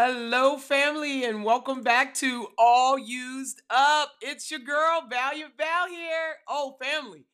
[0.00, 4.12] Hello, family, and welcome back to All Used Up.
[4.22, 6.36] It's your girl, Valiant Val here.
[6.46, 7.24] Oh, family,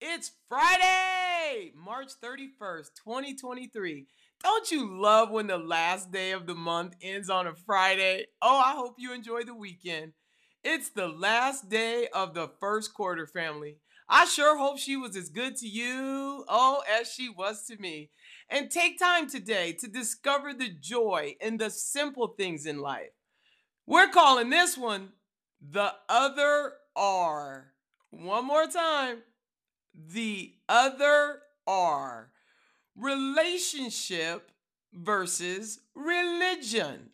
[0.00, 4.08] it's Friday, March 31st, 2023.
[4.42, 8.26] Don't you love when the last day of the month ends on a Friday?
[8.42, 10.14] Oh, I hope you enjoy the weekend.
[10.64, 13.76] It's the last day of the first quarter, family.
[14.12, 18.10] I sure hope she was as good to you, oh, as she was to me.
[18.48, 23.12] And take time today to discover the joy in the simple things in life.
[23.86, 25.10] We're calling this one
[25.60, 27.72] the other R.
[28.10, 29.18] One more time.
[29.94, 32.32] The other R.
[32.96, 34.50] Relationship
[34.92, 37.10] versus religion.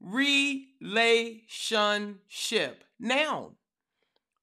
[0.00, 2.84] Relationship.
[3.00, 3.56] Noun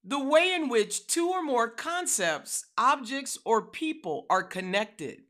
[0.09, 5.22] the way in which two or more concepts, objects, or people are connected,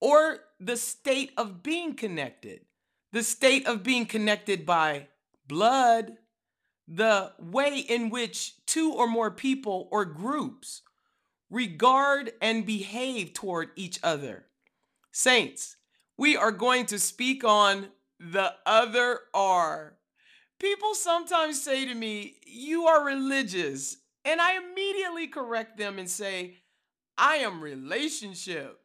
[0.00, 2.60] or the state of being connected,
[3.12, 5.08] the state of being connected by
[5.48, 6.18] blood,
[6.86, 10.82] the way in which two or more people or groups
[11.48, 14.44] regard and behave toward each other.
[15.10, 15.76] Saints,
[16.18, 17.88] we are going to speak on
[18.20, 19.96] the other R
[20.58, 23.98] People sometimes say to me, You are religious.
[24.24, 26.56] And I immediately correct them and say,
[27.16, 28.80] I am relationship.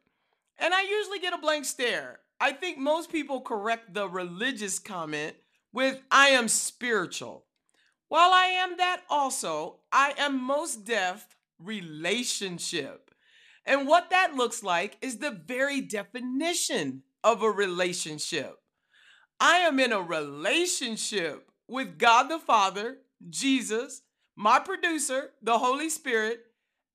[0.58, 2.20] And I usually get a blank stare.
[2.40, 5.34] I think most people correct the religious comment
[5.72, 7.44] with, I am spiritual.
[8.08, 11.26] While I am that also, I am most deaf
[11.58, 13.10] relationship.
[13.64, 18.58] And what that looks like is the very definition of a relationship.
[19.40, 22.98] I am in a relationship with God the Father,
[23.30, 24.02] Jesus,
[24.36, 26.40] my producer, the Holy Spirit,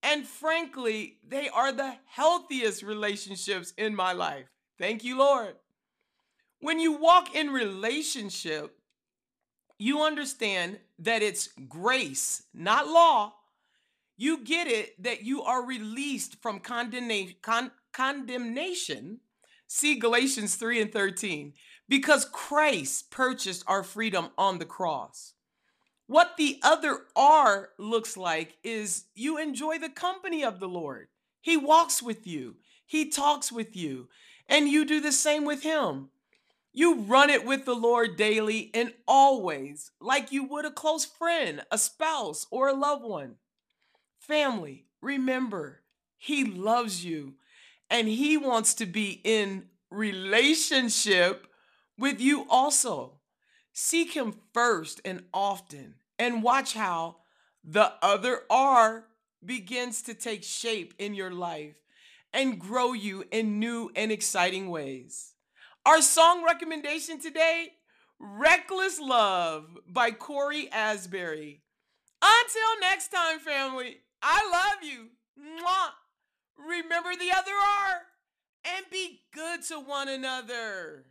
[0.04, 4.46] and frankly, they are the healthiest relationships in my life.
[4.78, 5.56] Thank you, Lord.
[6.60, 8.78] When you walk in relationship,
[9.80, 13.34] you understand that it's grace, not law.
[14.16, 19.20] You get it that you are released from condemnation, con- condemnation.
[19.68, 21.54] See Galatians 3 and 13
[21.90, 25.34] because Christ purchased our freedom on the cross.
[26.08, 31.10] What the other R looks like is you enjoy the company of the Lord.
[31.42, 32.56] He walks with you,
[32.86, 34.08] He talks with you,
[34.48, 36.10] and you do the same with Him.
[36.72, 41.66] You run it with the Lord daily and always, like you would a close friend,
[41.72, 43.36] a spouse, or a loved one.
[44.20, 45.82] Family, remember,
[46.18, 47.34] He loves you
[47.90, 51.48] and He wants to be in relationship
[51.98, 53.20] with you also.
[53.74, 57.18] Seek Him first and often, and watch how
[57.64, 59.06] the other R
[59.46, 61.76] begins to take shape in your life
[62.34, 65.34] and grow you in new and exciting ways.
[65.86, 67.70] Our song recommendation today
[68.20, 71.62] Reckless Love by Cory Asbury.
[72.22, 75.10] Until next time, family, I love you
[76.58, 78.02] remember the other R,
[78.66, 81.06] and be good to one another.